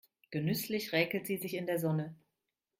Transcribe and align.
Genüsslich 0.31 0.93
räkelt 0.93 1.27
sie 1.27 1.37
sich 1.37 1.53
in 1.53 1.67
der 1.67 1.77
Sonne. 1.77 2.15